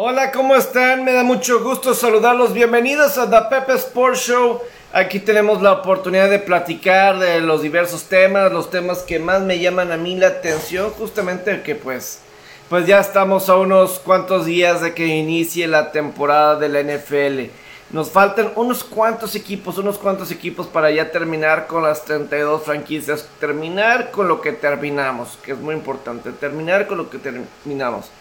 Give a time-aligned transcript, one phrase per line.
[0.00, 1.02] Hola, ¿cómo están?
[1.02, 2.52] Me da mucho gusto saludarlos.
[2.52, 4.60] Bienvenidos a The Pepe Sports Show.
[4.92, 9.58] Aquí tenemos la oportunidad de platicar de los diversos temas, los temas que más me
[9.58, 12.20] llaman a mí la atención, justamente que pues,
[12.68, 17.50] pues ya estamos a unos cuantos días de que inicie la temporada de la NFL.
[17.90, 23.28] Nos faltan unos cuantos equipos, unos cuantos equipos para ya terminar con las 32 franquicias,
[23.40, 28.12] terminar con lo que terminamos, que es muy importante, terminar con lo que terminamos.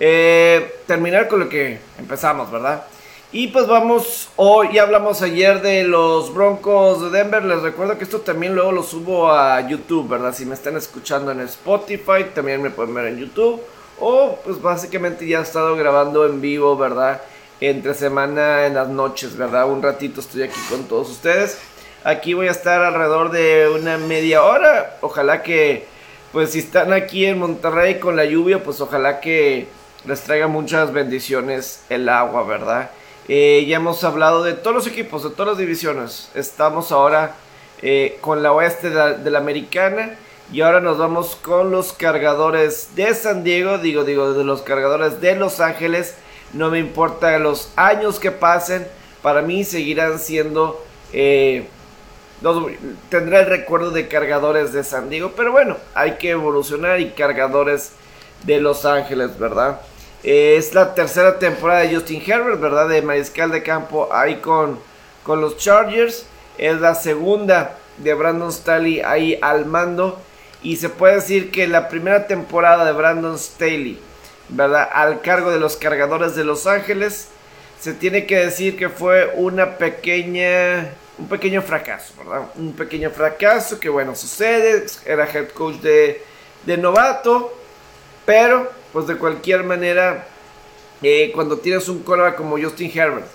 [0.00, 2.84] Eh, terminar con lo que empezamos, ¿verdad?
[3.30, 7.44] Y pues vamos, hoy ya hablamos ayer de los Broncos de Denver.
[7.44, 10.34] Les recuerdo que esto también luego lo subo a YouTube, ¿verdad?
[10.34, 13.60] Si me están escuchando en Spotify, también me pueden ver en YouTube.
[14.00, 17.20] O pues básicamente ya he estado grabando en vivo, ¿verdad?
[17.60, 19.68] Entre semana en las noches, ¿verdad?
[19.68, 21.58] Un ratito estoy aquí con todos ustedes.
[22.04, 24.96] Aquí voy a estar alrededor de una media hora.
[25.02, 25.86] Ojalá que,
[26.32, 29.66] pues si están aquí en Monterrey con la lluvia, pues ojalá que
[30.08, 32.90] les traiga muchas bendiciones el agua, ¿verdad?
[33.28, 36.30] Eh, ya hemos hablado de todos los equipos, de todas las divisiones.
[36.34, 37.34] Estamos ahora
[37.82, 40.14] eh, con la oeste de la, americana.
[40.50, 43.76] Y ahora nos vamos con los cargadores de San Diego.
[43.76, 46.14] Digo, digo, de los cargadores de Los Ángeles.
[46.54, 48.86] No me importa los años que pasen.
[49.20, 50.82] Para mí seguirán siendo...
[51.12, 51.68] Eh,
[53.10, 55.32] tendré el recuerdo de cargadores de San Diego.
[55.36, 57.92] Pero bueno, hay que evolucionar y cargadores
[58.44, 59.82] de Los Ángeles, ¿verdad?
[60.22, 62.88] Es la tercera temporada de Justin Herbert, ¿verdad?
[62.88, 64.78] De mariscal de campo ahí con,
[65.22, 66.26] con los Chargers.
[66.58, 70.20] Es la segunda de Brandon Staley ahí al mando.
[70.62, 74.00] Y se puede decir que la primera temporada de Brandon Staley,
[74.48, 74.88] ¿verdad?
[74.92, 77.28] Al cargo de los cargadores de Los Ángeles.
[77.80, 82.48] Se tiene que decir que fue una pequeña un pequeño fracaso, ¿verdad?
[82.56, 86.22] Un pequeño fracaso que bueno, sucede, era head coach de,
[86.64, 87.52] de novato,
[88.24, 90.26] pero, pues de cualquier manera,
[91.02, 93.26] eh, cuando tienes un coreback como Justin Herbert,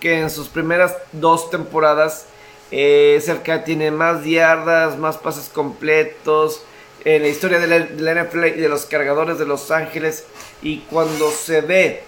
[0.00, 2.26] que en sus primeras dos temporadas
[2.70, 6.62] eh, cerca tiene más yardas, más pases completos,
[7.04, 10.24] en la historia de NFL y de los cargadores de Los Ángeles,
[10.62, 12.02] y cuando se ve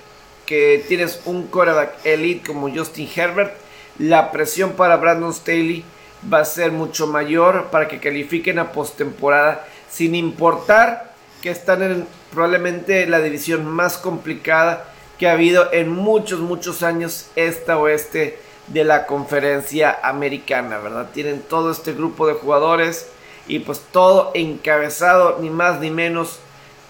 [0.47, 3.53] que tienes un coreback elite como Justin Herbert,
[3.99, 5.85] la presión para Brandon Staley
[6.33, 12.07] va a ser mucho mayor para que califiquen a postemporada, sin importar que están en
[12.33, 18.39] probablemente la división más complicada que ha habido en muchos, muchos años esta oeste
[18.69, 21.11] de la conferencia americana, ¿verdad?
[21.13, 23.09] Tienen todo este grupo de jugadores
[23.47, 26.41] y pues todo encabezado ni más ni menos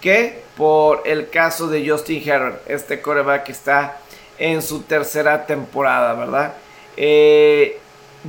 [0.01, 3.99] que por el caso de Justin Herbert, este coreback que está
[4.39, 6.53] en su tercera temporada, ¿verdad?
[6.95, 7.79] Eh,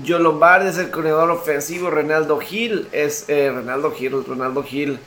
[0.07, 4.99] Joe Lombardi es el corredor ofensivo, Renaldo Gil es eh, Renaldo Gil, Ronaldo Gil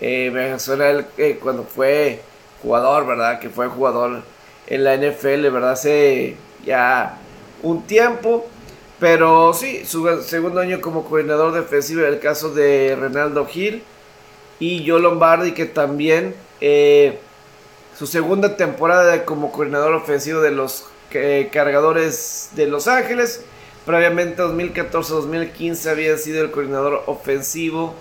[0.00, 2.20] eh, él eh, cuando fue
[2.62, 3.38] jugador, ¿verdad?
[3.38, 4.22] Que fue jugador
[4.66, 5.72] en la NFL, ¿verdad?
[5.72, 7.18] Hace ya
[7.62, 8.46] un tiempo.
[8.98, 13.82] Pero sí, su segundo año como coordinador defensivo, en el caso de Renaldo Gil
[14.58, 17.18] y Joe Lombardi, que también eh,
[17.98, 20.86] su segunda temporada como coordinador ofensivo de los
[21.50, 23.42] cargadores de Los Ángeles.
[23.86, 27.94] Previamente 2014-2015 había sido el coordinador ofensivo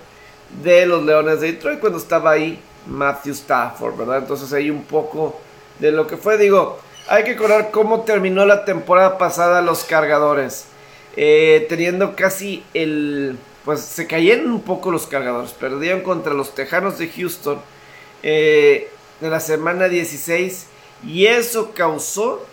[0.63, 4.17] de los Leones de Detroit cuando estaba ahí Matthew Stafford, ¿verdad?
[4.19, 5.39] Entonces ahí un poco
[5.79, 10.65] de lo que fue, digo, hay que recordar cómo terminó la temporada pasada los cargadores,
[11.15, 16.97] eh, teniendo casi el, pues se cayeron un poco los cargadores, perdieron contra los Tejanos
[16.97, 17.59] de Houston
[18.23, 18.89] eh,
[19.21, 20.67] en la semana 16
[21.05, 22.45] y eso causó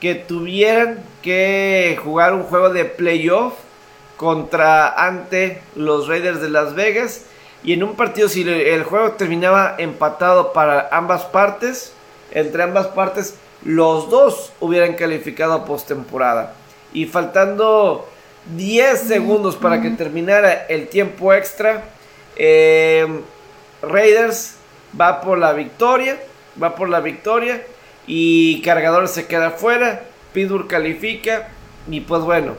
[0.00, 3.54] que tuvieran que jugar un juego de playoff
[4.16, 7.22] contra ante los Raiders de Las Vegas
[7.64, 11.92] y en un partido, si el juego terminaba empatado para ambas partes,
[12.30, 16.54] entre ambas partes, los dos hubieran calificado a postemporada.
[16.92, 18.06] Y faltando
[18.54, 21.84] 10 segundos para que terminara el tiempo extra,
[22.36, 23.06] eh,
[23.82, 24.56] Raiders
[24.98, 26.18] va por la victoria.
[26.62, 27.62] Va por la victoria.
[28.06, 30.02] Y Cargador se queda fuera.
[30.32, 31.48] Pittsburgh califica.
[31.90, 32.54] Y pues bueno,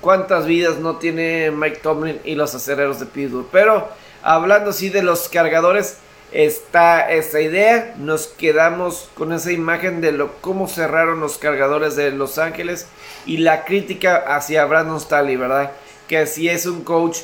[0.00, 3.48] cuántas vidas no tiene Mike Tomlin y los acereros de Pittsburgh.
[3.50, 3.88] Pero
[4.24, 5.98] hablando así de los cargadores,
[6.32, 7.94] está esta idea.
[7.98, 12.86] Nos quedamos con esa imagen de lo, cómo cerraron los cargadores de Los Ángeles
[13.26, 15.72] y la crítica hacia Brandon Staley, ¿verdad?
[16.08, 17.18] Que si es un coach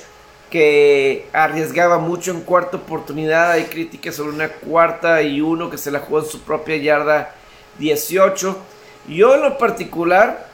[0.50, 3.52] que arriesgaba mucho en cuarta oportunidad.
[3.52, 7.34] Hay críticas sobre una cuarta y uno que se la jugó en su propia yarda
[7.78, 8.58] 18.
[9.08, 10.48] Yo en lo particular,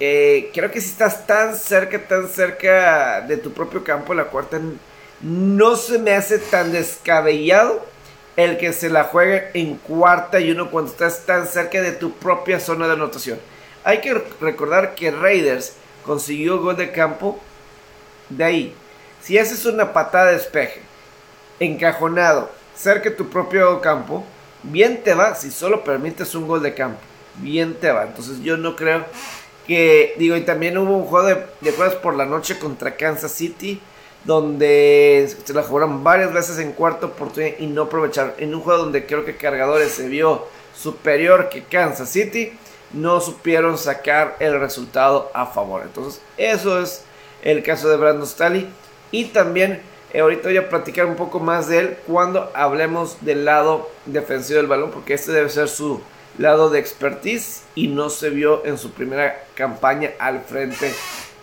[0.00, 4.60] eh, creo que si estás tan cerca, tan cerca de tu propio campo, la cuarta
[5.22, 7.84] no se me hace tan descabellado
[8.36, 12.12] el que se la juegue en cuarta y uno cuando estás tan cerca de tu
[12.12, 13.38] propia zona de anotación.
[13.84, 15.74] Hay que recordar que Raiders
[16.04, 17.38] consiguió gol de campo
[18.28, 18.74] de ahí.
[19.20, 20.80] Si haces una patada de despeje,
[21.58, 24.24] encajonado, cerca de tu propio campo,
[24.62, 27.00] bien te va si solo permites un gol de campo.
[27.36, 28.04] Bien te va.
[28.04, 29.04] Entonces yo no creo
[29.66, 33.32] que, digo, y también hubo un juego de, de jueves por la noche contra Kansas
[33.32, 33.80] City
[34.24, 38.34] donde se la jugaron varias veces en cuarta oportunidad y no aprovecharon.
[38.38, 42.52] En un juego donde creo que Cargadores se vio superior que Kansas City,
[42.92, 45.82] no supieron sacar el resultado a favor.
[45.82, 47.04] Entonces, eso es
[47.42, 48.68] el caso de Brandon Staley.
[49.10, 49.82] Y también,
[50.12, 54.58] eh, ahorita voy a platicar un poco más de él cuando hablemos del lado defensivo
[54.58, 56.00] del balón, porque este debe ser su
[56.38, 60.92] lado de expertise y no se vio en su primera campaña al frente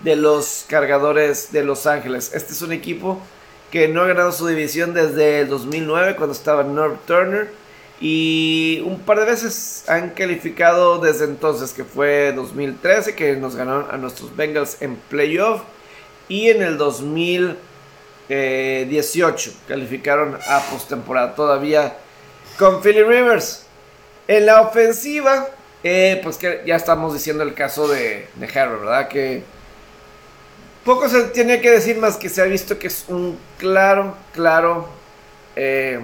[0.01, 2.31] de los cargadores de Los Ángeles.
[2.33, 3.19] Este es un equipo
[3.71, 7.51] que no ha ganado su división desde el 2009 cuando estaba North Turner
[7.99, 13.87] y un par de veces han calificado desde entonces que fue 2013 que nos ganaron
[13.91, 15.63] a nuestros Bengals en playoff
[16.29, 21.97] y en el 2018 calificaron a postemporada todavía
[22.59, 23.65] con Philly Rivers
[24.27, 25.47] en la ofensiva
[25.83, 29.07] eh, pues que ya estamos diciendo el caso de, de Harry, ¿verdad?
[29.07, 29.43] Que
[30.87, 34.87] poco se tiene que decir más que se ha visto que es un claro, claro,
[35.53, 35.99] eh,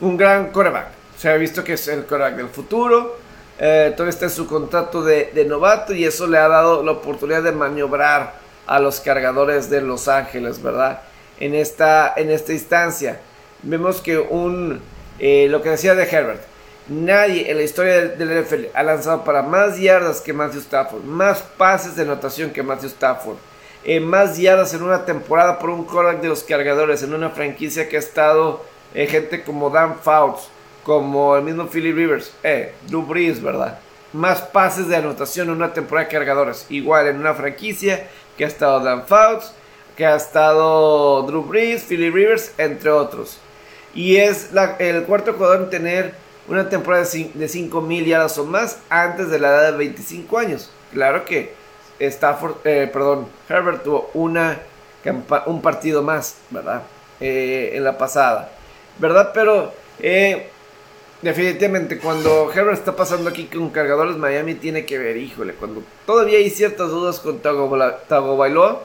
[0.00, 0.86] un gran coreback.
[1.18, 3.18] Se ha visto que es el coreback del futuro.
[3.58, 7.42] Eh, todavía está en su contrato de, novato y eso le ha dado la oportunidad
[7.42, 8.34] de maniobrar
[8.68, 11.02] a los cargadores de Los Ángeles, ¿verdad?
[11.40, 13.18] En esta, en esta instancia.
[13.64, 14.80] Vemos que un,
[15.18, 16.42] eh, lo que decía de Herbert,
[16.90, 21.40] Nadie en la historia del, NFL ha lanzado para más yardas que Matthew Stafford, más
[21.40, 23.36] pases de anotación que Matthew Stafford,
[23.84, 27.88] eh, más yardas en una temporada por un quarterback de los cargadores, en una franquicia
[27.88, 30.48] que ha estado eh, gente como Dan Fouts,
[30.82, 33.78] como el mismo Philly Rivers, eh, Drew Brees, ¿verdad?
[34.12, 38.48] Más pases de anotación en una temporada de cargadores, igual en una franquicia que ha
[38.48, 39.52] estado Dan Fouts,
[39.96, 43.38] que ha estado Drew Brees, Philly Rivers, entre otros.
[43.94, 44.50] Y es
[44.80, 49.38] el cuarto jugador en tener una temporada de 5 mil yardas o más antes de
[49.38, 50.70] la edad de 25 años.
[50.92, 51.54] Claro que
[52.00, 54.58] Stafford, eh, perdón, Herbert tuvo una,
[55.46, 56.82] un partido más, ¿verdad?
[57.20, 58.50] Eh, en la pasada,
[58.98, 59.30] ¿verdad?
[59.32, 60.48] pero eh,
[61.22, 66.38] definitivamente cuando Herbert está pasando aquí con cargadores, Miami tiene que ver, híjole, cuando todavía
[66.38, 68.82] hay ciertas dudas con Tago, Bailoa,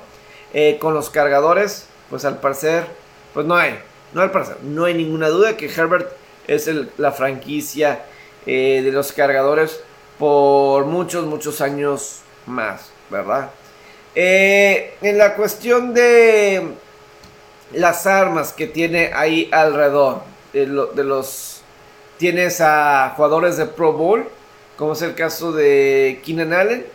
[0.79, 2.85] con los cargadores, pues al parecer,
[3.33, 3.79] pues no hay,
[4.13, 6.11] no al parecer, no hay ninguna duda que Herbert
[6.47, 8.05] es la franquicia
[8.45, 9.79] eh, de los cargadores
[10.19, 13.49] por muchos, muchos años más, ¿verdad?
[14.13, 16.61] Eh, en la cuestión de
[17.73, 20.21] las armas que tiene ahí alrededor
[20.53, 21.61] de, los...
[22.17, 24.29] Tienes a jugadores de Pro Bowl,
[24.77, 26.85] como es el caso de Keenan Allen,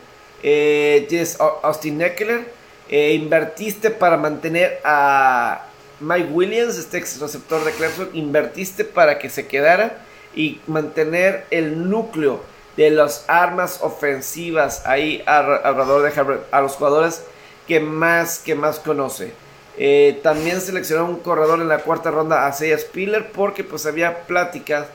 [0.43, 2.51] eh, tienes a Austin Eckler,
[2.89, 5.67] invertiste para mantener a
[6.01, 10.05] Mike Williams, este ex receptor de Clemson, invertiste para que se quedara
[10.35, 12.41] y mantener el núcleo
[12.77, 17.23] de las armas ofensivas ahí alrededor de Herbert, a los jugadores
[17.67, 19.33] que más, que más conoce.
[19.77, 24.23] Eh, también seleccionó un corredor en la cuarta ronda a Seiya Spiller porque pues había
[24.27, 24.87] pláticas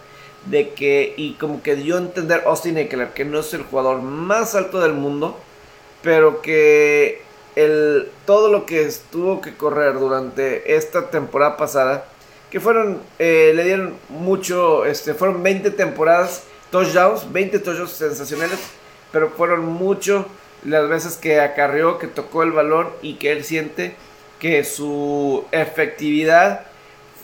[0.45, 4.01] de que y como que dio a entender Austin Eckler que no es el jugador
[4.01, 5.39] más alto del mundo,
[6.03, 7.24] pero que
[8.25, 12.05] todo lo que estuvo que correr durante esta temporada pasada,
[12.51, 18.59] que fueron, eh, le dieron mucho, este, fueron 20 temporadas, touchdowns, 20 touchdowns sensacionales,
[19.11, 20.25] pero fueron mucho
[20.65, 23.95] las veces que acarreó, que tocó el balón y que él siente
[24.39, 26.65] que su efectividad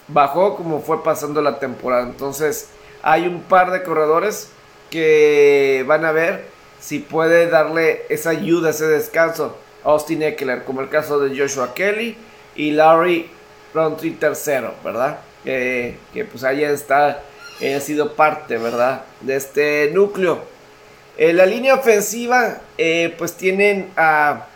[0.08, 2.04] bajó como fue pasando la temporada.
[2.04, 2.70] Entonces,
[3.04, 4.50] hay un par de corredores
[4.90, 6.46] que van a ver
[6.80, 12.16] si puede darle esa ayuda, ese descanso Austin Eckler, como el caso de Joshua Kelly
[12.56, 13.30] y Larry
[13.74, 15.20] Roundtree tercero, ¿verdad?
[15.44, 15.98] que
[16.30, 17.24] pues ahí está,
[17.76, 19.06] ha sido parte, ¿verdad?
[19.22, 20.44] De este núcleo.
[21.18, 24.48] En la línea ofensiva, eh, pues tienen a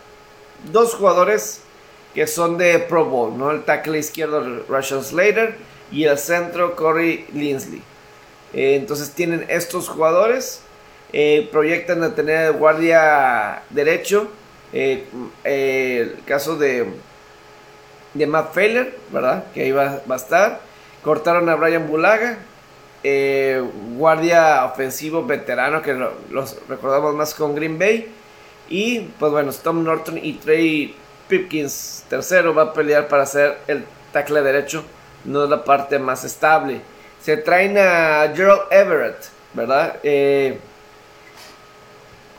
[0.71, 1.61] dos jugadores
[2.13, 3.51] que son de Pro Bowl, ¿no?
[3.51, 5.55] El tackle izquierdo, Russian Slater,
[5.91, 7.81] y el centro, Corey Linsley.
[8.53, 10.61] Eh, entonces tienen estos jugadores,
[11.11, 14.29] eh, proyectan a tener guardia derecho
[14.75, 15.05] eh,
[15.43, 16.85] eh, el caso de,
[18.13, 19.45] de Matt Feller, ¿verdad?
[19.53, 20.59] Que ahí va, a estar.
[21.01, 22.37] Cortaron a Brian Bulaga,
[23.03, 23.63] eh,
[23.95, 25.93] guardia ofensivo veterano que
[26.29, 28.11] los recordamos más con Green Bay.
[28.69, 30.95] Y pues bueno, Tom Norton y Trey
[31.27, 34.83] Pipkins, tercero, va a pelear para ser el tackle derecho
[35.25, 36.81] no es la parte más estable.
[37.21, 39.17] Se traen a Gerald Everett,
[39.53, 39.97] ¿verdad?
[40.03, 40.59] Eh,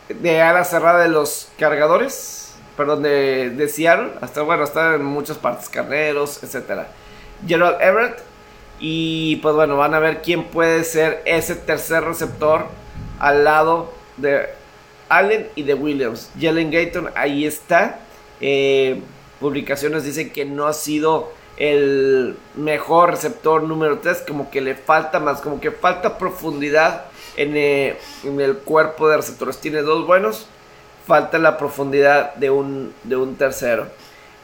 [0.08, 3.88] de ala cerrada de los cargadores, perdón, de, de
[4.20, 6.88] hasta bueno, está en muchas partes, carneros, etcétera.
[7.46, 8.22] Gerald Everett,
[8.78, 12.66] y pues bueno, van a ver quién puede ser ese tercer receptor
[13.18, 14.46] al lado de
[15.08, 16.30] Allen y de Williams.
[16.38, 18.00] Jalen Gayton ahí está.
[18.40, 19.00] Eh,
[19.40, 25.20] publicaciones dicen que no ha sido el mejor receptor número 3, como que le falta
[25.20, 29.58] más, como que falta profundidad eh, en, el cuerpo de receptores.
[29.58, 30.46] Tiene dos buenos,
[31.06, 33.88] falta la profundidad de un, de un tercero.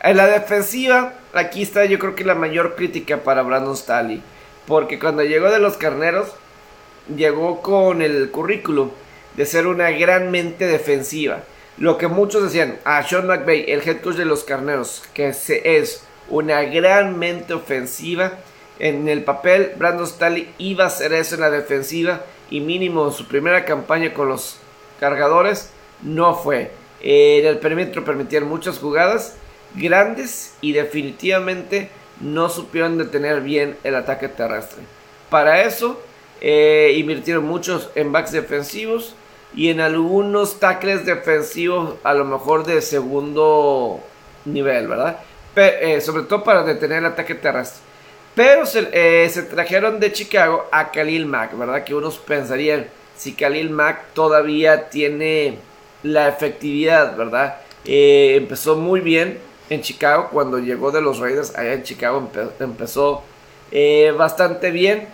[0.02, 4.22] En la defensiva, aquí está yo creo que la mayor crítica para Brandon Staley,
[4.66, 6.28] porque cuando llegó de los carneros,
[7.14, 8.90] llegó con el currículum
[9.36, 11.40] de ser una gran mente defensiva.
[11.78, 15.28] Lo que muchos decían, a ah, Sean McVay, el head coach de los carneros, que
[15.28, 18.32] es una gran mente ofensiva.
[18.78, 22.22] En el papel, Brandon Staley iba a hacer eso en la defensiva
[22.52, 24.58] y mínimo su primera campaña con los
[25.00, 25.70] cargadores
[26.02, 26.70] no fue.
[27.00, 29.36] En el perímetro permitían muchas jugadas
[29.74, 31.88] grandes y definitivamente
[32.20, 34.82] no supieron detener bien el ataque terrestre.
[35.30, 35.98] Para eso
[36.42, 39.14] eh, invirtieron muchos en backs defensivos
[39.54, 44.00] y en algunos tackles defensivos a lo mejor de segundo
[44.44, 45.20] nivel, ¿verdad?
[45.56, 47.91] Eh, sobre todo para detener el ataque terrestre.
[48.34, 51.84] Pero eh, se, trajeron de Chicago a Khalil Mack, ¿verdad?
[51.84, 52.86] Que unos pensarían
[53.16, 55.58] si Khalil Mack todavía tiene
[56.02, 57.56] la efectividad, ¿verdad?
[57.84, 63.22] Eh, empezó muy bien en Chicago cuando llegó de los Raiders allá en Chicago empezó
[64.18, 65.08] bastante bien,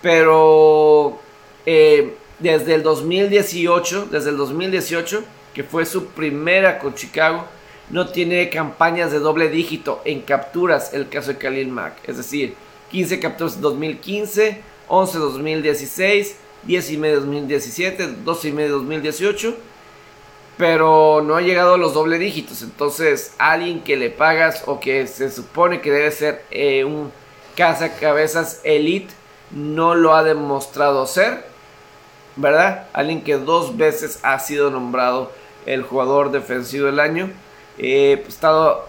[0.00, 1.20] pero
[1.64, 7.44] desde el 2018, desde el 2018 que fue su primera con Chicago,
[7.92, 12.08] no tiene campañas de doble dígito en capturas, el caso de Khalil Mack.
[12.08, 12.54] Es decir,
[12.90, 19.54] 15 capturas en 2015, 11 2016, 10 y medio 2017, 12 y medio 2018.
[20.56, 22.62] Pero no ha llegado a los doble dígitos.
[22.62, 27.12] Entonces, alguien que le pagas o que se supone que debe ser eh, un
[27.56, 29.12] cazacabezas elite
[29.50, 31.44] no lo ha demostrado ser.
[32.36, 32.86] ¿Verdad?
[32.94, 35.30] Alguien que dos veces ha sido nombrado
[35.66, 37.30] el jugador defensivo del año
[37.82, 38.86] eh, pues, estado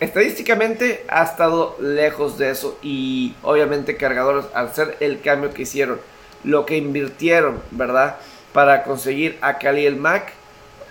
[0.00, 6.00] estadísticamente ha estado lejos de eso y obviamente cargadores al ser el cambio que hicieron,
[6.42, 8.16] lo que invirtieron, ¿verdad?
[8.52, 10.32] Para conseguir a el Mac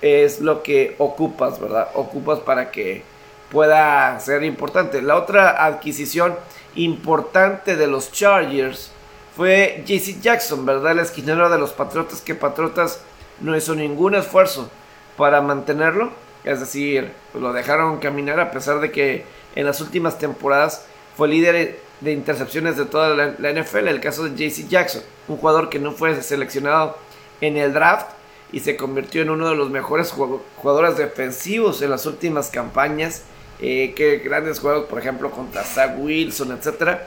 [0.02, 1.90] es lo que ocupas, ¿verdad?
[1.96, 3.04] Ocupas para que
[3.52, 5.02] pueda ser importante.
[5.02, 6.36] La otra adquisición
[6.75, 8.92] importante de los Chargers
[9.36, 10.92] fue JC Jackson, ¿verdad?
[10.92, 13.02] El esquinero de los Patriotas, que Patriotas
[13.40, 14.70] no hizo ningún esfuerzo
[15.18, 16.12] para mantenerlo
[16.44, 19.24] es decir, pues lo dejaron caminar a pesar de que
[19.56, 20.86] en las últimas temporadas
[21.16, 23.88] fue líder de intercepciones de toda la, NFL.
[23.88, 26.98] El caso de JC Jackson, un jugador que no fue seleccionado
[27.40, 28.08] en el draft
[28.52, 30.12] y se convirtió en uno de los mejores
[30.58, 33.24] jugadores defensivos en las últimas campañas.
[33.62, 36.98] Eh, que grandes juegos, por ejemplo, contra Zach Wilson, etc.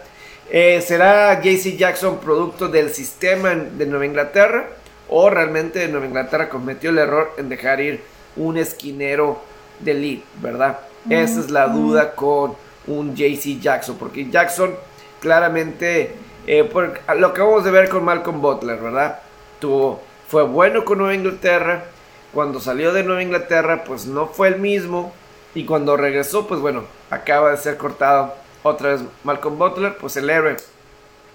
[0.49, 4.71] Eh, ¿Será JC Jackson producto del sistema de Nueva Inglaterra?
[5.09, 8.01] ¿O realmente Nueva Inglaterra cometió el error en dejar ir
[8.37, 9.39] un esquinero
[9.81, 10.81] de elite, ¿verdad?
[11.09, 12.55] Esa es la duda con
[12.87, 14.75] un JC Jackson, porque Jackson
[15.21, 16.15] claramente,
[16.47, 19.21] eh, por, lo acabamos de ver con Malcolm Butler, ¿verdad?
[19.61, 21.85] Tuvo, fue bueno con Nueva Inglaterra,
[22.33, 25.13] cuando salió de Nueva Inglaterra, pues no fue el mismo,
[25.55, 30.29] y cuando regresó, pues bueno, acaba de ser cortado otra vez Malcolm Butler, pues el
[30.29, 30.57] héroe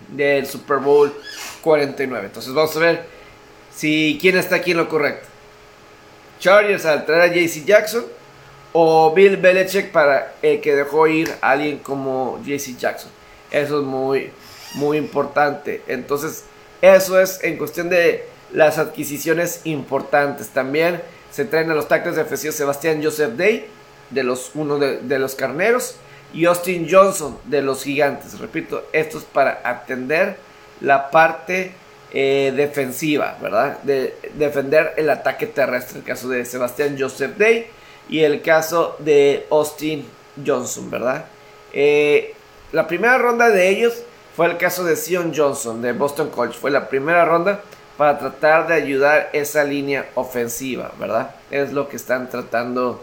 [0.09, 1.11] del Super Bowl
[1.61, 2.27] 49.
[2.27, 3.05] Entonces vamos a ver
[3.73, 5.27] si quién está aquí en lo correcto.
[6.41, 8.03] Chargers al traer a JC Jackson
[8.73, 13.11] o Bill Belichick para el que dejó ir a alguien como JC Jackson.
[13.51, 14.31] Eso es muy,
[14.73, 15.83] muy importante.
[15.87, 16.45] Entonces,
[16.81, 20.49] eso es en cuestión de las adquisiciones importantes.
[20.49, 23.67] También se traen a los tackles defensivos Sebastián Joseph Day,
[24.09, 25.95] de los, uno de, los carneros,
[26.33, 28.39] y Austin Johnson, de los gigantes.
[28.39, 30.37] Repito, esto es para atender
[30.79, 31.73] la parte
[32.13, 33.79] eh, defensiva, ¿verdad?
[33.83, 37.67] De defender el ataque terrestre, el caso de Sebastián Joseph Day
[38.09, 40.05] y el caso de Austin
[40.45, 41.25] Johnson, ¿verdad?
[41.71, 42.33] Eh,
[42.73, 44.03] la primera ronda de ellos
[44.35, 47.61] fue el caso de Sion Johnson de Boston College, fue la primera ronda
[47.97, 51.35] para tratar de ayudar esa línea ofensiva, ¿verdad?
[51.49, 53.01] Es lo que están tratando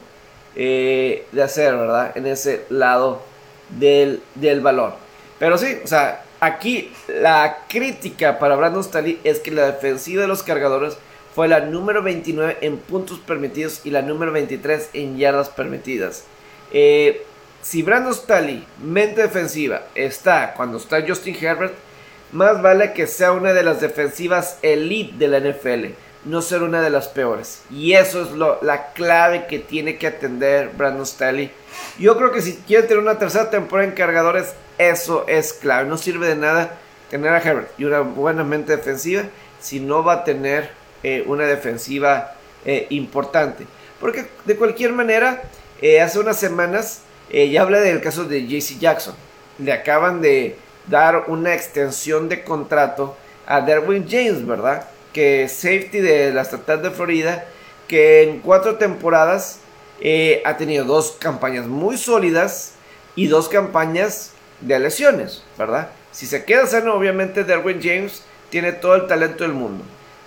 [0.55, 2.13] eh, de hacer, ¿verdad?
[2.15, 3.23] En ese lado
[3.71, 4.93] del, del balón.
[5.39, 10.29] Pero sí, o sea, Aquí la crítica para Brandon Staley es que la defensiva de
[10.29, 10.97] los cargadores
[11.35, 16.25] fue la número 29 en puntos permitidos y la número 23 en yardas permitidas.
[16.73, 17.25] Eh,
[17.63, 21.75] si Brandon Staley, mente defensiva, está cuando está Justin Herbert,
[22.33, 26.83] más vale que sea una de las defensivas elite de la NFL, no ser una
[26.83, 27.63] de las peores.
[27.71, 31.51] Y eso es la clave que tiene que atender Brandon Staley.
[31.99, 35.89] Yo creo que si quiere tener una tercera temporada en cargadores, eso es clave.
[35.89, 36.79] No sirve de nada
[37.11, 39.25] tener a Herbert y una buena mente defensiva
[39.61, 40.71] si no va a tener
[41.03, 43.67] eh, una defensiva eh, importante.
[44.01, 45.43] Porque de cualquier manera,
[45.81, 49.15] eh, hace unas semanas ya hablé del caso de JC Jackson.
[49.59, 50.57] Le acaban de
[50.87, 54.89] dar una extensión de contrato a Derwin James, ¿verdad?
[55.13, 57.45] Que es safety de la estatal de Florida,
[57.87, 59.59] que en cuatro temporadas
[60.45, 62.73] ha tenido dos campañas muy sólidas
[63.15, 65.91] y dos campañas de lesiones, ¿verdad?
[66.13, 69.85] Si se queda sano, obviamente Derwin James tiene todo el talento del mundo.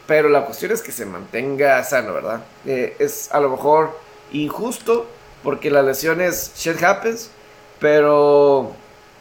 [0.07, 2.41] Pero la cuestión es que se mantenga sano, ¿verdad?
[2.65, 3.97] Eh, es a lo mejor
[4.31, 5.07] injusto
[5.43, 7.31] porque las lesiones shit happens,
[7.79, 8.73] pero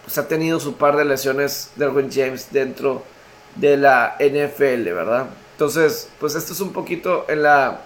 [0.04, 3.02] pues ha tenido su par de lesiones Derwin James dentro
[3.56, 5.26] de la NFL, ¿verdad?
[5.52, 7.80] Entonces, pues esto es un poquito en la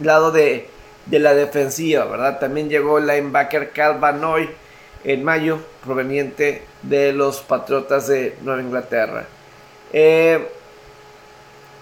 [0.00, 0.68] lado de,
[1.06, 2.38] de la defensiva, ¿verdad?
[2.38, 4.48] También llegó el linebacker Calvanoy
[5.04, 9.26] en mayo, proveniente de los Patriotas de Nueva Inglaterra.
[9.92, 10.48] Eh,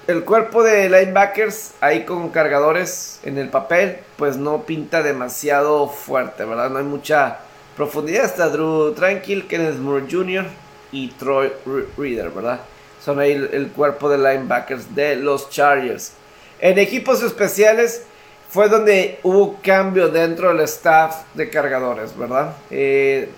[0.08, 6.44] el cuerpo de linebackers ahí con cargadores en el papel, pues no pinta demasiado fuerte,
[6.44, 6.70] ¿verdad?
[6.70, 7.38] No hay mucha
[7.76, 8.24] profundidad.
[8.24, 10.44] Está Drew Tranquil, Kenneth Moore Jr.
[10.90, 11.52] y Troy
[11.96, 12.60] Reader, ¿verdad?
[13.04, 16.12] Son ahí el, cuerpo de linebackers de los Chargers.
[16.60, 18.04] En equipos especiales
[18.52, 22.54] fue donde hubo cambio dentro del staff de cargadores, ¿verdad?
[22.70, 23.30] Eh,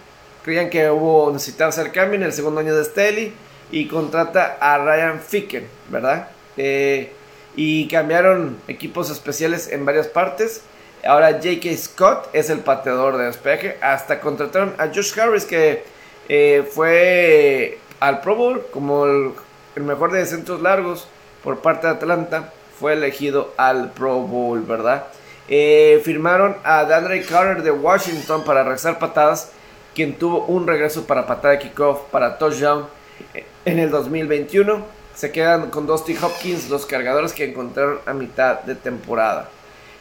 [0.43, 3.33] creían que hubo necesitaba hacer cambio en el segundo año de Staley
[3.71, 6.31] y contrata a Ryan Ficken, ¿verdad?
[6.57, 7.13] Eh,
[7.55, 10.63] y cambiaron equipos especiales en varias partes.
[11.07, 11.77] Ahora J.K.
[11.77, 13.79] Scott es el pateador de despeje.
[13.81, 15.85] Hasta contrataron a Josh Harris que
[16.29, 19.33] eh, fue al Pro Bowl como el,
[19.77, 21.07] mejor de centros largos
[21.45, 22.53] por parte de Atlanta.
[22.79, 25.07] Fue elegido al Pro Bowl, ¿verdad?
[25.49, 29.53] Eh, firmaron a Dandre Carter de Washington para regresar patadas,
[29.95, 32.87] quien tuvo un regreso para patada de kickoff para touchdown
[33.65, 38.75] en el 2021 se quedan con Dusty Hopkins, los cargadores que encontraron a mitad de
[38.75, 39.49] temporada.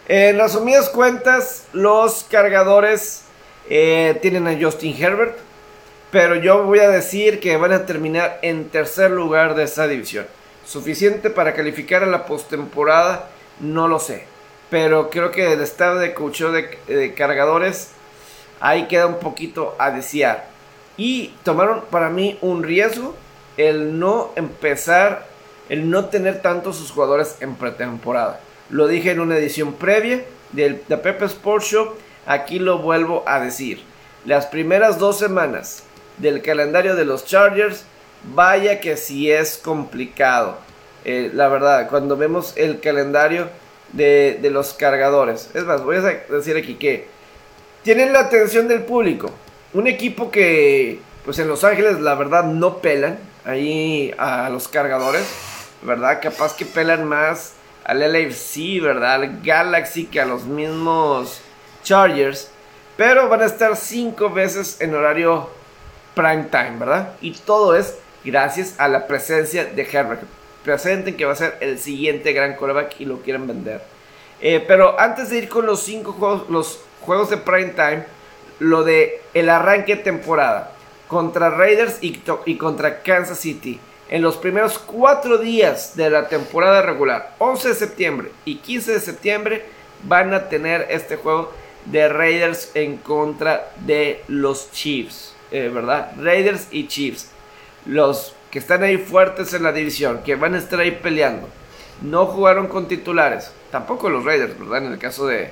[0.07, 3.23] En resumidas cuentas, los cargadores
[3.69, 5.37] eh, tienen a Justin Herbert,
[6.11, 10.25] pero yo voy a decir que van a terminar en tercer lugar de esa división.
[10.65, 14.25] Suficiente para calificar a la postemporada, no lo sé.
[14.69, 17.91] Pero creo que el estado de coacheo de, de cargadores
[18.59, 20.47] ahí queda un poquito a desear.
[20.97, 23.15] Y tomaron para mí un riesgo
[23.57, 25.27] el no empezar,
[25.69, 28.39] el no tener tantos sus jugadores en pretemporada.
[28.69, 31.93] Lo dije en una edición previa de, de Pepe Sports Show,
[32.25, 33.83] aquí lo vuelvo a decir.
[34.25, 35.83] Las primeras dos semanas
[36.17, 37.85] del calendario de los Chargers,
[38.23, 40.57] vaya que si es complicado.
[41.05, 43.49] Eh, la verdad, cuando vemos el calendario
[43.91, 45.49] de, de, los cargadores.
[45.53, 47.07] Es más, voy a decir aquí que
[47.83, 49.29] tienen la atención del público.
[49.73, 55.25] Un equipo que, pues en Los Ángeles, la verdad, no pelan ahí a los cargadores,
[55.81, 56.19] ¿verdad?
[56.21, 59.15] Capaz que pelan más al LFC, ¿verdad?
[59.15, 61.41] Al Galaxy que a los mismos
[61.83, 62.49] Chargers.
[62.95, 65.49] Pero van a estar cinco veces en horario
[66.13, 67.13] prime time, ¿verdad?
[67.21, 70.23] Y todo es gracias a la presencia de Herbert.
[70.63, 73.81] Presenten que va a ser el siguiente gran coreback y lo quieren vender.
[74.41, 78.05] Eh, pero antes de ir con los cinco juegos, los juegos de prime time,
[78.59, 80.73] lo de el arranque de temporada
[81.07, 83.79] contra Raiders y, contra Kansas City.
[84.09, 88.99] En los primeros cuatro días de la temporada regular, 11 de septiembre y 15 de
[88.99, 89.65] septiembre,
[90.03, 91.51] van a tener este juego
[91.85, 96.13] de Raiders en contra de los Chiefs, eh, ¿verdad?
[96.17, 97.29] Raiders y Chiefs,
[97.85, 101.47] los que están ahí fuertes en la división, que van a estar ahí peleando.
[102.01, 104.85] No jugaron con titulares, tampoco los Raiders, ¿verdad?
[104.85, 105.51] En el caso de,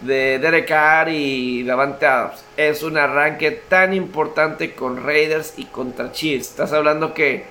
[0.00, 2.44] de Derek Carr y Davante Adams.
[2.56, 6.50] Es un arranque tan importante con Raiders y contra Chiefs.
[6.50, 7.44] Estás hablando que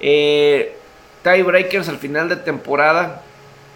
[0.00, 0.76] eh,
[1.22, 3.22] tiebreakers al final de temporada,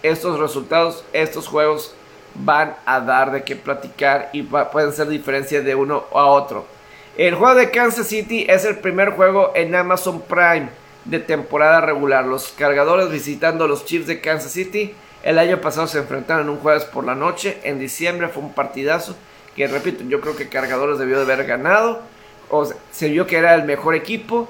[0.03, 1.95] estos resultados, estos juegos
[2.35, 6.74] van a dar de qué platicar y pueden ser diferencias de uno a otro.
[7.17, 10.69] El juego de Kansas City es el primer juego en Amazon Prime
[11.05, 12.25] de temporada regular.
[12.25, 14.93] Los cargadores visitando los Chiefs de Kansas City
[15.25, 17.57] el año pasado se enfrentaron un jueves por la noche.
[17.63, 19.15] En diciembre fue un partidazo
[19.55, 22.03] que, repito, yo creo que Cargadores debió de haber ganado.
[22.51, 24.47] O se vio que era el mejor equipo.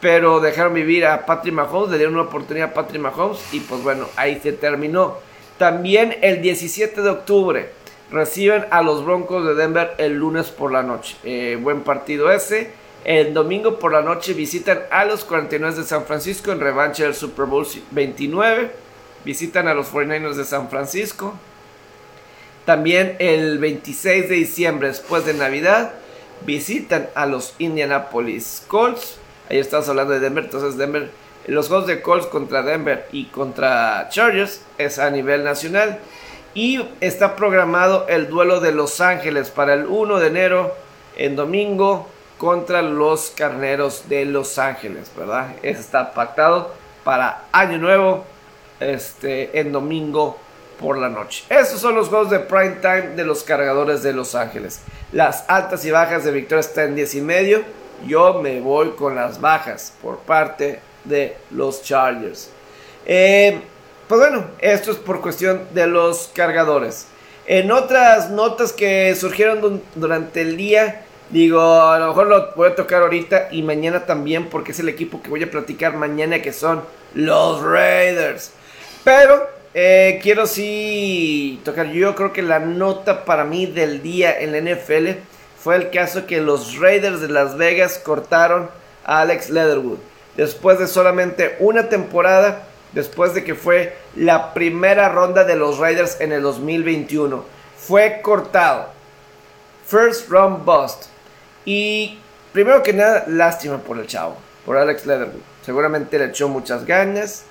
[0.00, 3.38] Pero dejaron vivir a Patrick Mahomes, le dieron una oportunidad a Patrick Mahomes.
[3.52, 5.18] Y pues bueno, ahí se terminó.
[5.58, 7.70] También el 17 de octubre,
[8.14, 11.16] reciben a los Broncos de Denver el lunes por la noche.
[11.24, 12.70] Eh, buen partido ese.
[13.04, 17.14] El domingo por la noche visitan a los 49 de San Francisco en revancha del
[17.14, 18.70] Super Bowl 29.
[19.24, 21.34] Visitan a los 49ers de San Francisco.
[22.64, 25.92] También el 26 de diciembre, después de Navidad,
[26.46, 29.18] visitan a los Indianapolis Colts.
[29.50, 30.44] Ahí estamos hablando de Denver.
[30.44, 31.10] Entonces, Denver,
[31.46, 35.98] los juegos de Colts contra Denver y contra Chargers es a nivel nacional.
[36.54, 40.74] Y está programado el duelo de Los Ángeles para el 1 de enero
[41.16, 45.54] en domingo contra los Carneros de Los Ángeles, ¿verdad?
[45.62, 48.24] está pactado para Año Nuevo,
[48.80, 50.38] este, en domingo
[50.80, 51.44] por la noche.
[51.48, 54.80] Estos son los juegos de prime time de los cargadores de Los Ángeles.
[55.12, 57.62] Las altas y bajas de victoria están en 10 y medio.
[58.06, 62.50] Yo me voy con las bajas por parte de los Chargers.
[63.06, 63.60] Eh,
[64.08, 67.06] pues bueno, esto es por cuestión de los cargadores.
[67.46, 72.74] En otras notas que surgieron durante el día, digo, a lo mejor lo voy a
[72.74, 76.52] tocar ahorita y mañana también, porque es el equipo que voy a platicar mañana, que
[76.52, 76.82] son
[77.14, 78.52] los Raiders.
[79.04, 84.52] Pero eh, quiero sí tocar, yo creo que la nota para mí del día en
[84.52, 85.18] la NFL
[85.58, 88.70] fue el caso que los Raiders de Las Vegas cortaron
[89.04, 89.98] a Alex Leatherwood.
[90.36, 96.20] Después de solamente una temporada, después de que fue la primera ronda de los Raiders
[96.20, 97.44] en el 2021.
[97.76, 98.88] Fue cortado.
[99.86, 101.04] First round bust.
[101.64, 102.18] Y
[102.52, 105.40] primero que nada, lástima por el chavo, por Alex Leatherwood.
[105.62, 107.44] Seguramente le echó muchas ganas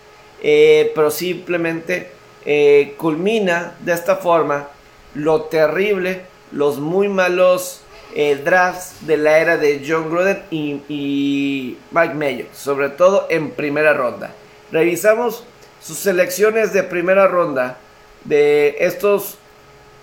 [0.45, 2.11] eh, pero simplemente
[2.45, 4.67] eh, culmina de esta forma
[5.15, 7.81] lo terrible, los muy malos
[8.13, 13.93] eh, drafts de la era de John Gruden y, Mike Mayo, sobre todo en primera
[13.93, 14.33] ronda.
[14.73, 15.43] Revisamos
[15.79, 17.77] sus selecciones de primera ronda
[18.23, 19.37] de estos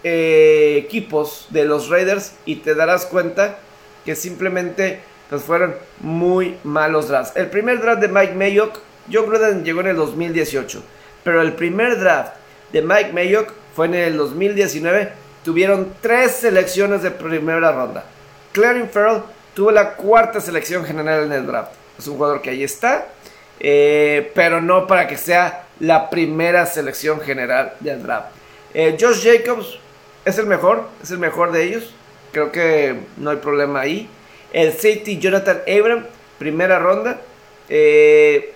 [0.04, 3.58] equipos de los Raiders y te darás cuenta
[4.04, 7.36] que simplemente pues, fueron muy malos drafts.
[7.36, 8.78] El primer draft de Mike Mayock
[9.12, 10.84] John Gruden llegó en el 2018,
[11.24, 12.34] pero el primer draft
[12.72, 15.10] de Mike Mayock fue en el 2019.
[15.44, 18.04] Tuvieron tres selecciones de primera ronda.
[18.52, 19.22] Clarence Farrell
[19.54, 21.72] tuvo la cuarta selección general en el draft.
[21.98, 23.08] Es un jugador que ahí está,
[23.60, 28.28] eh, pero no para que sea la primera selección general del draft.
[28.72, 29.78] Eh, Josh Jacobs
[30.24, 31.90] es el mejor, es el mejor de ellos.
[32.32, 34.08] Creo que no hay problema ahí.
[34.52, 36.06] El safety Jonathan Abram,
[36.38, 37.20] primera ronda.
[37.68, 38.54] Eh,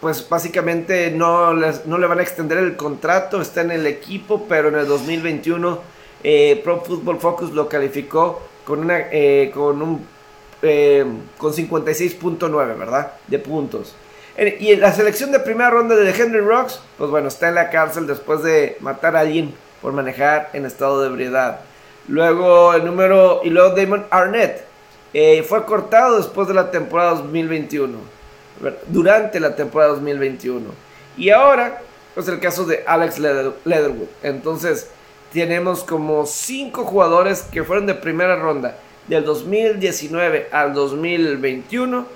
[0.00, 4.68] pues básicamente no, no le van a extender el contrato, está en el equipo, pero
[4.68, 5.78] en el 2021
[6.24, 9.08] eh, Pro Football Focus lo calificó con, una,
[9.52, 10.06] con, un,
[10.62, 11.04] eh,
[11.38, 13.12] con 56.9, ¿verdad?
[13.26, 13.94] De puntos.
[14.58, 18.06] Y la selección de primera ronda de Henry Rocks, pues bueno, está en la cárcel
[18.06, 21.60] después de matar a alguien por manejar en estado de ebriedad.
[22.08, 24.64] Luego el número, y luego Damon Arnett,
[25.46, 27.98] fue cortado después de la temporada 2021
[28.86, 30.70] durante la temporada 2021.
[31.16, 31.82] Y ahora
[32.16, 34.08] es el caso de Alex Leatherwood.
[34.22, 34.88] Entonces,
[35.32, 38.76] tenemos como 5 jugadores que fueron de primera ronda
[39.08, 42.06] del 2019 al 2021.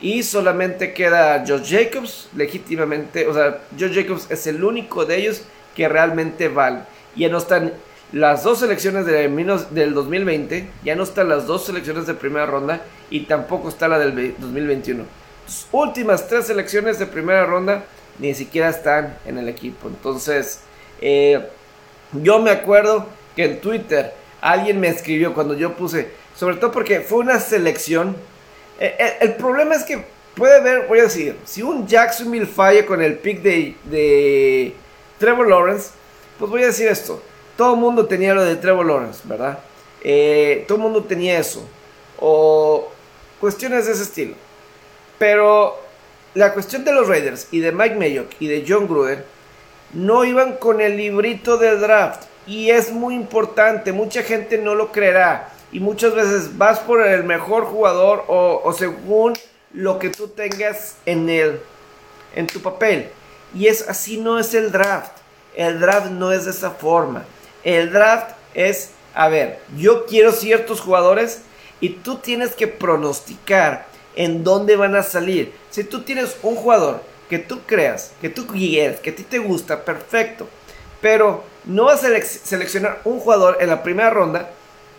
[0.00, 3.26] Y solamente queda Josh Jacobs, legítimamente.
[3.26, 5.42] O sea, Josh Jacobs es el único de ellos
[5.74, 6.80] que realmente vale.
[7.16, 7.72] Ya no están
[8.12, 9.28] las dos selecciones de,
[9.70, 13.98] del 2020, ya no están las dos selecciones de primera ronda y tampoco está la
[13.98, 15.04] del 2021
[15.72, 17.84] últimas tres selecciones de primera ronda
[18.18, 19.88] ni siquiera están en el equipo.
[19.88, 20.60] Entonces,
[21.00, 21.48] eh,
[22.12, 27.00] yo me acuerdo que en Twitter alguien me escribió cuando yo puse, sobre todo porque
[27.00, 28.16] fue una selección.
[28.78, 32.84] Eh, eh, el problema es que puede haber, voy a decir, si un Jacksonville falla
[32.86, 34.74] con el pick de, de
[35.18, 35.90] Trevor Lawrence,
[36.38, 37.22] pues voy a decir esto.
[37.56, 39.58] Todo el mundo tenía lo de Trevor Lawrence, ¿verdad?
[40.66, 41.66] todo el mundo tenía eso.
[42.18, 42.90] O
[43.40, 44.34] cuestiones de ese estilo.
[45.18, 45.78] Pero
[46.34, 49.24] la cuestión de los Raiders y de Mike Mayock y de John Gruden
[49.92, 52.24] no iban con el librito de draft.
[52.46, 55.53] Y es muy importante, mucha gente no lo creerá.
[55.74, 59.32] Y muchas veces vas por el mejor jugador o, según
[59.72, 61.60] lo que tú tengas en, el,
[62.36, 63.08] en tu papel.
[63.52, 65.10] Y es así no es el draft.
[65.56, 67.24] El draft no es de esa forma.
[67.64, 71.40] El draft es, a ver, yo quiero ciertos jugadores
[71.80, 75.52] y tú tienes que pronosticar en dónde van a salir.
[75.70, 79.40] Si tú tienes un jugador que tú creas, que tú quieres, que a ti te
[79.40, 80.46] gusta, perfecto.
[81.00, 84.50] Pero no vas a seleccionar un jugador en la primera ronda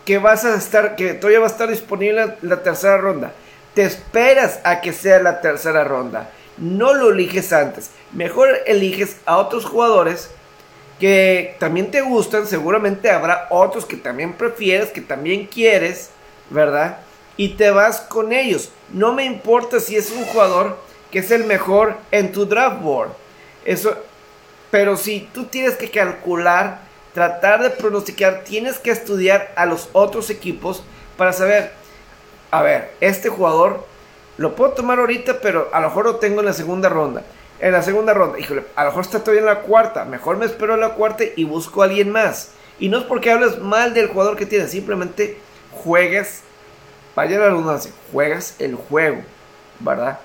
[0.06, 3.32] que vas a estar, que todavía va a estar disponible la tercera ronda.
[3.74, 6.30] Te esperas a que sea la tercera ronda.
[6.56, 7.90] No lo eliges antes.
[8.12, 10.30] Mejor eliges a otros jugadores
[10.98, 16.10] que también te gustan, seguramente habrá otros que también prefieres, que también quieres,
[16.48, 16.98] ¿verdad?
[17.36, 18.70] Y te vas con ellos.
[18.90, 20.78] No me importa si es un jugador
[21.10, 23.10] que es el mejor en tu draft board.
[23.64, 23.94] Eso,
[24.70, 26.80] pero si tú tienes que calcular,
[27.16, 30.82] tratar de pronosticar, tienes que estudiar a los otros equipos
[31.16, 31.72] para saber,
[32.50, 33.86] a ver, este jugador
[34.36, 37.22] lo puedo tomar ahorita, pero a lo mejor lo tengo en la segunda ronda.
[37.58, 40.04] En la segunda ronda, híjole, a lo mejor está todavía en la cuarta.
[40.04, 42.50] Mejor me espero en la cuarta y busco a alguien más.
[42.78, 45.38] Y no es porque hables mal del jugador que tienes, simplemente
[45.72, 46.42] juegues,
[47.14, 49.22] vaya la redundancia, juegas el juego,
[49.80, 50.18] ¿verdad?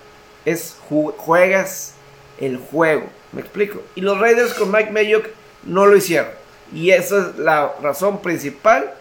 [0.44, 1.94] Es juegas
[2.38, 3.82] el juego, ¿me explico?
[3.96, 5.28] Y los Raiders con Mike Mayock
[5.64, 6.41] no lo hicieron.
[6.74, 8.94] Y esa es la razón principal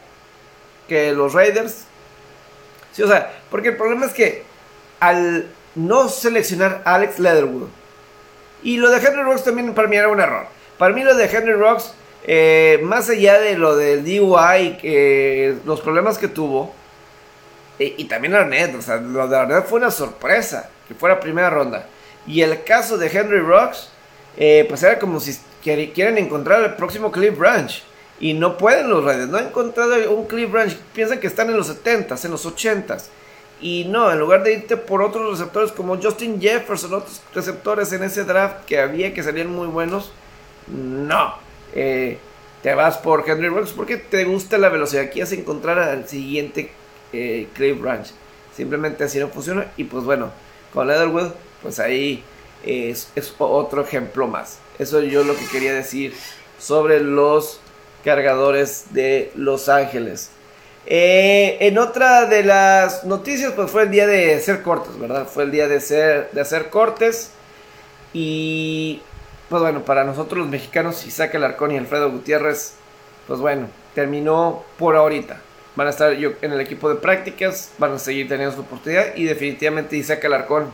[0.89, 1.85] que los Raiders...
[2.93, 4.43] Sí, o sea, porque el problema es que
[4.99, 7.69] al no seleccionar a Alex Leatherwood,
[8.63, 10.47] y lo de Henry Rocks también para mí era un error.
[10.77, 15.81] Para mí lo de Henry Rocks, eh, más allá de lo del DUI, que los
[15.81, 16.75] problemas que tuvo,
[17.79, 21.87] y también Arnett, o sea, lo de Arnett fue una sorpresa, que fuera primera ronda.
[22.27, 23.89] Y el caso de Henry Rocks,
[24.37, 27.83] eh, pues era como si quieren encontrar el próximo Cliff Branch.
[28.19, 30.77] Y no pueden los Raiders, no han encontrado un Cliff Branch.
[30.95, 33.05] Piensan que están en los 70s, en los 80s.
[33.63, 38.03] Y no, en lugar de irte por otros receptores como Justin Jefferson, otros receptores en
[38.03, 40.13] ese draft que había que salían muy buenos,
[40.67, 41.35] no.
[41.75, 42.19] Eh,
[42.63, 45.05] te vas por Henry Rocks porque te gusta la velocidad.
[45.05, 46.71] Aquí vas a encontrar al siguiente
[47.13, 48.07] eh, Clay Branch.
[48.55, 49.67] Simplemente así no funciona.
[49.77, 50.31] Y pues bueno,
[50.73, 52.23] con Leatherwood, pues ahí
[52.65, 54.59] es, otro ejemplo más.
[54.79, 56.15] Eso yo lo que quería decir
[56.59, 57.61] sobre los
[58.05, 60.31] cargadores de Los Ángeles.
[60.87, 65.27] Eh, en otra de las noticias, pues fue el día de hacer cortes, ¿verdad?
[65.27, 67.31] Fue el día de, ser, de hacer cortes.
[68.13, 69.03] Y,
[69.49, 72.75] pues bueno, para nosotros los mexicanos, Isaac Alarcón y Alfredo Gutiérrez,
[73.27, 75.41] pues bueno, terminó por ahorita.
[75.77, 79.15] Van a estar yo en el equipo de prácticas, van a seguir teniendo su oportunidad.
[79.15, 80.71] Y definitivamente Isaac Alarcón,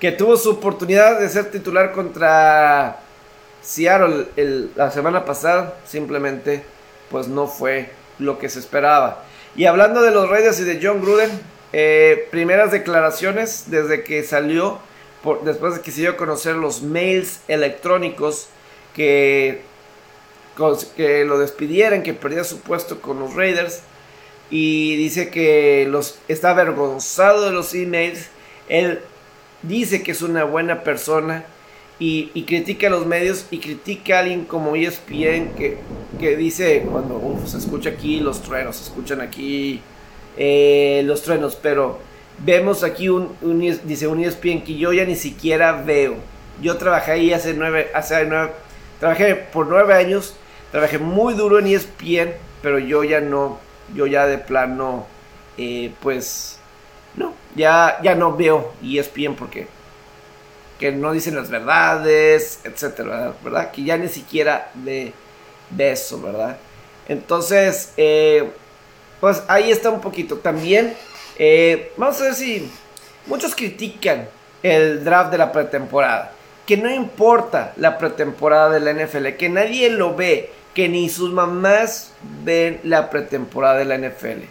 [0.00, 3.00] que tuvo su oportunidad de ser titular contra
[3.62, 4.26] Seattle
[4.74, 6.62] la semana pasada, simplemente
[7.10, 9.24] pues no fue lo que se esperaba.
[9.54, 11.30] Y hablando de los Raiders y de John Gruden,
[11.72, 14.78] eh, primeras declaraciones desde que salió,
[15.22, 18.48] por, después de que se dio a conocer los mails electrónicos
[18.94, 19.62] que,
[20.96, 23.80] que lo despidieran, que perdía su puesto con los Raiders.
[24.50, 28.28] Y dice que los, está avergonzado de los emails.
[28.68, 29.00] Él
[29.62, 31.44] dice que es una buena persona
[31.98, 35.78] y, critica a los medios y critica a alguien como ESPN que,
[36.18, 39.82] que dice cuando se escucha aquí los truenos, se escuchan aquí
[40.36, 41.98] eh, los truenos, pero
[42.44, 43.36] vemos aquí un,
[43.84, 46.16] dice un ESPN que yo ya ni siquiera veo.
[46.62, 48.52] Yo trabajé ahí hace nueve, hace nueve,
[48.98, 50.34] trabajé por nueve años,
[50.70, 53.58] trabajé muy duro en ESPN, pero yo ya no,
[53.94, 55.06] yo ya de plano,
[55.58, 56.59] eh, pues,
[57.54, 59.66] ya, ya no veo ESPN porque
[60.80, 63.70] que no dicen las verdades, etcétera, ¿verdad?
[63.70, 65.12] Que ya ni siquiera de,
[65.78, 66.56] eso, ¿verdad?
[67.06, 68.50] Entonces, eh,
[69.20, 70.38] pues ahí está un poquito.
[70.38, 70.94] También,
[71.38, 72.72] eh, vamos a ver si
[73.26, 74.26] muchos critican
[74.62, 76.32] el draft de la pretemporada.
[76.66, 81.30] Que no importa la pretemporada de la NFL, que nadie lo ve, que ni sus
[81.30, 84.44] mamás ven la pretemporada de la NFL.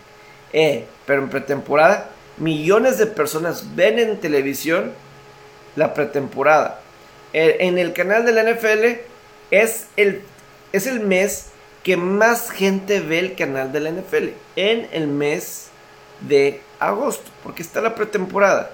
[0.53, 2.09] Eh, pero en pretemporada,
[2.39, 4.93] millones de personas ven en televisión
[5.75, 6.81] la pretemporada.
[7.33, 9.01] En el canal de la NFL
[9.51, 10.23] es el,
[10.73, 11.51] es el mes
[11.83, 14.29] que más gente ve el canal de la NFL.
[14.55, 15.69] En el mes
[16.21, 18.71] de agosto, porque está la pretemporada.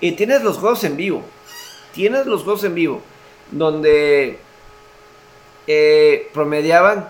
[0.00, 1.22] Y tienes los juegos en vivo.
[1.92, 3.02] Tienes los juegos en vivo.
[3.50, 4.38] Donde
[5.66, 7.08] eh, promediaban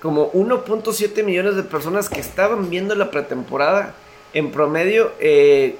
[0.00, 3.94] como 1.7 millones de personas que estaban viendo la pretemporada.
[4.32, 5.76] En promedio, eh,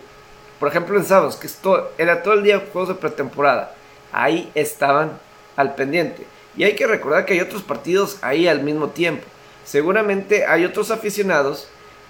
[0.58, 3.74] por ejemplo, en sábados, que esto era todo el día juegos de pretemporada.
[4.12, 5.18] Ahí estaban
[5.56, 6.26] al pendiente.
[6.56, 9.24] Y hay que recordar que hay otros partidos ahí al mismo tiempo.
[9.64, 11.68] Seguramente hay otros aficionados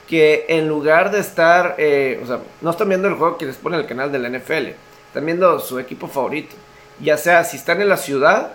[0.09, 3.57] que en lugar de estar, eh, o sea, no están viendo el juego que les
[3.57, 4.75] pone el canal de la NFL,
[5.07, 6.57] están viendo su equipo favorito.
[7.01, 8.53] Ya sea si están en la ciudad,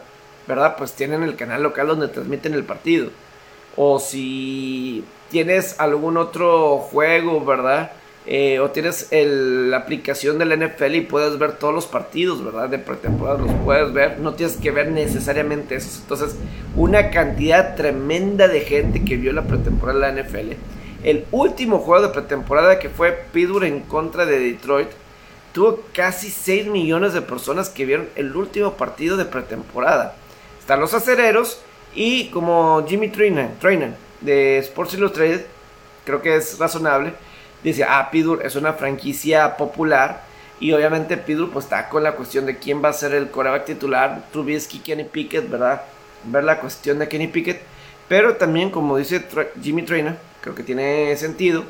[0.47, 0.75] ¿verdad?
[0.77, 3.09] Pues tienen el canal local donde transmiten el partido.
[3.75, 7.91] O si tienes algún otro juego, ¿verdad?
[8.27, 12.69] Eh, o tienes la aplicación del NFL y puedes ver todos los partidos, ¿verdad?
[12.69, 15.99] De pretemporada los puedes ver, no tienes que ver necesariamente esos.
[15.99, 16.35] Entonces,
[16.75, 20.53] una cantidad tremenda de gente que vio la pretemporada de la NFL.
[21.03, 24.89] El último juego de pretemporada que fue Pittsburgh en contra de Detroit,
[25.53, 30.15] tuvo casi 6 millones de personas que vieron el último partido de pretemporada.
[30.59, 31.61] están los acereros
[31.93, 33.51] y como Jimmy Trainer,
[34.25, 35.45] de Sports Illustrated,
[36.03, 37.13] creo que es razonable,
[37.63, 40.23] dice, ah, Pidur es una franquicia popular
[40.59, 43.65] y obviamente Pidur pues está con la cuestión de quién va a ser el coreback
[43.65, 45.81] titular, Trubisky, Kenny Pickett, ¿verdad?
[46.25, 47.61] Ver la cuestión de Kenny Pickett,
[48.07, 49.23] pero también como dice
[49.61, 51.63] Jimmy Trainer, creo que tiene sentido,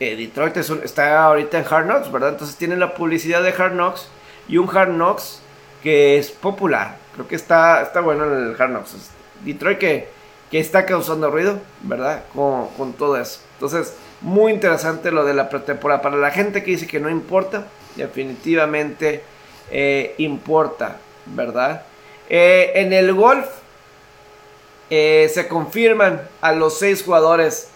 [0.00, 2.30] eh, Detroit está ahorita en Hard Knocks, ¿verdad?
[2.30, 4.08] Entonces tiene la publicidad de Hard Knocks
[4.48, 5.40] y un Hard Knocks
[5.82, 6.96] que es popular.
[7.14, 9.10] Creo que está, está bueno el Hard Knocks.
[9.44, 10.08] Detroit que,
[10.50, 12.24] que está causando ruido, ¿verdad?
[12.34, 13.40] Con, con, todo eso.
[13.54, 16.02] Entonces, muy interesante lo de la pretemporada.
[16.02, 19.22] Para la gente que dice que no importa, definitivamente
[19.70, 21.82] eh, importa, ¿verdad?
[22.28, 23.46] Eh, en el golf
[24.88, 27.68] se confirman a los seis jugadores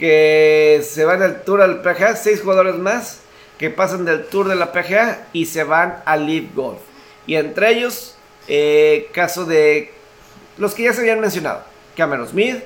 [0.00, 3.20] que se van al Tour al PGA, seis jugadores más
[3.58, 6.80] que pasan del Tour de la PGA y se van al Live Golf.
[7.26, 8.16] Y entre ellos,
[8.48, 9.92] eh, caso de
[10.58, 11.62] los que ya se habían mencionado,
[11.96, 12.62] Cameron Smith,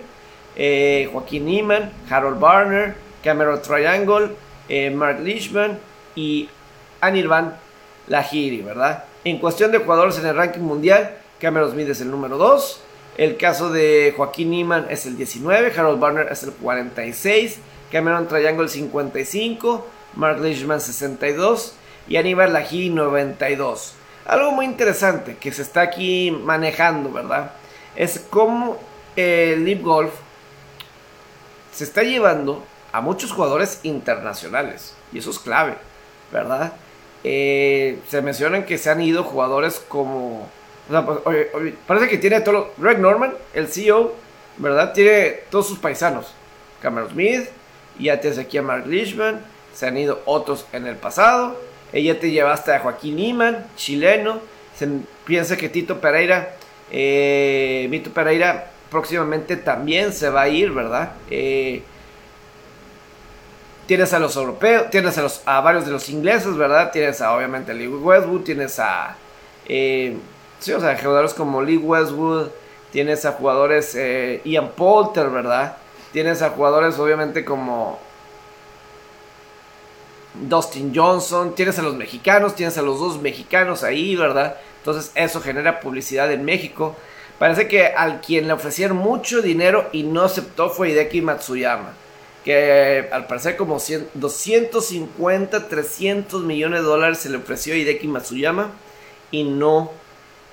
[0.57, 4.31] eh, Joaquín Neiman, Harold Barner, Cameron Triangle,
[4.69, 5.79] eh, Mark Leishman
[6.15, 6.49] y
[7.01, 7.57] Anirban
[8.09, 9.05] Lahiri, ¿verdad?
[9.25, 12.81] En cuestión de jugadores en el ranking mundial, Cameron Smith es el número 2,
[13.19, 17.59] el caso de Joaquín Niman es el 19, Harold Barner es el 46,
[17.91, 21.75] Cameron Triangle 55, Mark Leishman 62
[22.09, 23.95] y Aníbal Lají 92.
[24.27, 27.53] Algo muy interesante que se está aquí manejando, ¿verdad?
[27.97, 28.79] Es cómo
[29.53, 30.13] el Leap Golf
[31.73, 34.95] se está llevando a muchos jugadores internacionales.
[35.13, 35.75] Y eso es clave,
[36.33, 36.73] ¿verdad?
[37.23, 40.49] Eh, se mencionan que se han ido jugadores como
[40.91, 42.73] pues, parece que tiene todo.
[42.77, 44.15] Greg Norman, el CEO,
[44.57, 44.93] ¿verdad?
[44.93, 46.33] Tiene todos sus paisanos.
[46.83, 47.49] Cameron Smith,
[47.99, 49.41] ya tienes aquí a Mark Leishman,
[49.75, 51.61] se han ido otros en el pasado.
[51.93, 54.41] Ella te llevaste a Joaquín Iman, chileno.
[55.27, 56.55] Piensa que Tito Pereira,
[56.91, 61.13] eh, Pereira próximamente también se va a ir, ¿verdad?
[61.31, 61.83] Eh,
[63.87, 66.91] tienes a los europeos, tienes a, los, a varios de los ingleses, ¿verdad?
[66.91, 69.17] Tienes a obviamente a Lee Westwood, tienes a
[69.67, 70.17] eh,
[70.61, 72.49] Sí, o sea, jugadores como Lee Westwood,
[72.93, 75.79] tienes a jugadores eh, Ian Polter, ¿verdad?
[76.13, 77.99] Tienes a jugadores obviamente como
[80.35, 84.57] Dustin Johnson, tienes a los mexicanos, tienes a los dos mexicanos ahí, ¿verdad?
[84.79, 86.95] Entonces eso genera publicidad en México.
[87.41, 91.95] Parece que al quien le ofrecieron mucho dinero y no aceptó fue Hideki Matsuyama.
[92.45, 93.79] Que al parecer como
[94.13, 98.73] 250, 300 millones de dólares se le ofreció a Hideki Matsuyama
[99.31, 99.91] y no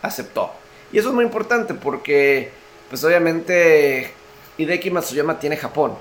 [0.02, 0.54] aceptó.
[0.94, 2.52] Y eso es muy importante porque,
[2.90, 4.14] pues obviamente,
[4.58, 5.92] Hideki Matsuyama tiene Japón.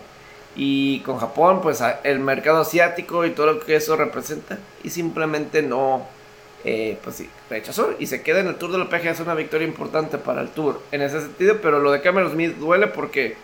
[0.55, 4.57] Y con Japón, pues el mercado asiático y todo lo que eso representa.
[4.85, 6.07] Y simplemente no,
[6.67, 7.95] eh, pues sí, rechazó.
[7.99, 9.13] Y se queda en el Tour de la PGA.
[9.13, 11.59] Es una victoria importante para el Tour en ese sentido.
[11.63, 13.37] Pero lo de Cameron Smith duele porque,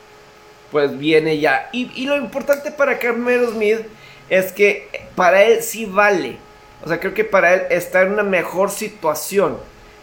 [0.71, 1.71] pues viene ya.
[1.73, 3.79] Y, y lo importante para Cameron Smith
[4.29, 6.37] es que para él sí vale.
[6.85, 9.57] O sea, creo que para él está en una mejor situación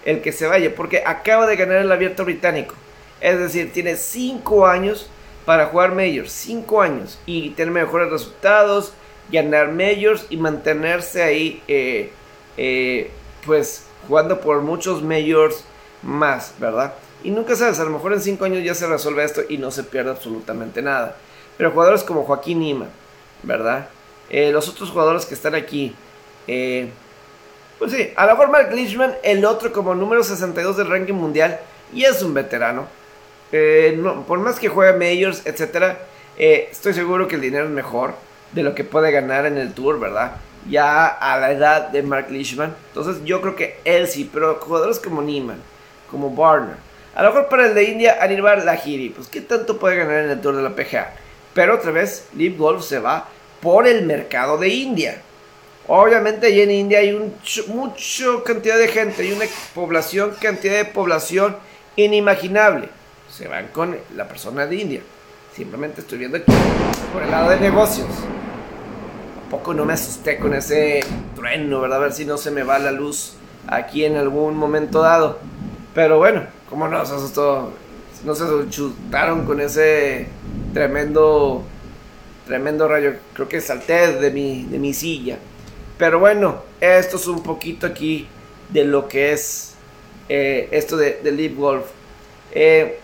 [0.05, 2.73] el que se vaya, porque acaba de ganar el abierto británico.
[3.19, 5.09] Es decir, tiene 5 años
[5.45, 8.93] para jugar Majors, 5 años, y tener mejores resultados,
[9.29, 12.11] ganar Majors y mantenerse ahí, eh,
[12.59, 13.09] eh,
[13.45, 15.63] pues jugando por muchos Majors
[16.03, 16.93] más, ¿verdad?
[17.23, 19.71] Y nunca sabes, a lo mejor en 5 años ya se resuelve esto y no
[19.71, 21.15] se pierde absolutamente nada.
[21.57, 22.87] Pero jugadores como Joaquín Ima,
[23.43, 23.89] ¿verdad?
[24.29, 25.95] Eh, los otros jugadores que están aquí,
[26.45, 31.59] pues sí, a la forma Mark Leishman, el otro como número 62 del ranking mundial,
[31.93, 32.87] y es un veterano.
[33.51, 35.97] Eh, por más que juegue Majors, etc.,
[36.37, 38.13] eh, estoy seguro que el dinero es mejor
[38.51, 40.37] de lo que puede ganar en el Tour, ¿verdad?
[40.67, 42.75] Ya a la edad de Mark Leishman.
[42.89, 45.61] Entonces yo creo que él sí, pero jugadores como Neiman,
[46.09, 46.77] como Barner,
[47.15, 50.29] a lo mejor para el de India, Anirban Lahiri, pues ¿qué tanto puede ganar en
[50.29, 51.13] el Tour de la PGA?
[51.53, 53.27] Pero otra vez, Live Golf se va
[53.61, 55.21] por el mercado de India.
[55.87, 57.33] Obviamente allí en India hay un
[57.67, 61.57] mucha cantidad de gente, hay una población, cantidad de población
[61.95, 62.89] inimaginable.
[63.29, 65.01] Se van con la persona de India.
[65.55, 66.51] Simplemente estoy viendo aquí
[67.11, 68.07] por el lado de negocios.
[69.49, 70.99] ¿A poco no me asusté con ese
[71.33, 71.97] trueno, verdad?
[71.97, 73.33] A ver si no se me va la luz
[73.65, 75.39] aquí en algún momento dado.
[75.95, 77.73] Pero bueno, ¿cómo no se asustó?
[78.23, 80.27] No se chutaron con ese
[80.71, 81.63] tremendo,
[82.45, 83.15] tremendo rayo.
[83.33, 85.39] Creo que salté de mi, de mi silla.
[85.97, 88.27] Pero bueno, esto es un poquito aquí
[88.69, 89.73] de lo que es
[90.29, 91.87] eh, esto de, de Golf.
[92.51, 92.99] Eh,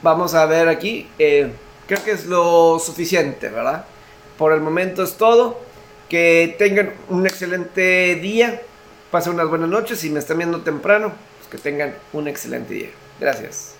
[0.00, 1.08] vamos a ver aquí.
[1.18, 1.50] Eh,
[1.88, 3.84] creo que es lo suficiente, ¿verdad?
[4.40, 5.60] Por el momento es todo.
[6.08, 8.62] Que tengan un excelente día.
[9.10, 9.98] Pasen unas buenas noches.
[9.98, 11.12] Si me están viendo temprano,
[11.50, 12.88] Que tengan un excelente día.
[13.20, 13.68] Gracias.